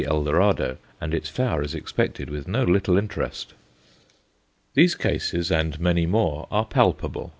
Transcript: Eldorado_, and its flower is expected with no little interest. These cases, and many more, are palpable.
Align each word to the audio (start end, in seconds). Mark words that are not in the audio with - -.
Eldorado_, 0.03 0.77
and 0.99 1.13
its 1.13 1.29
flower 1.29 1.61
is 1.61 1.75
expected 1.75 2.27
with 2.27 2.47
no 2.47 2.63
little 2.63 2.97
interest. 2.97 3.53
These 4.73 4.95
cases, 4.95 5.51
and 5.51 5.79
many 5.79 6.07
more, 6.07 6.47
are 6.49 6.65
palpable. 6.65 7.29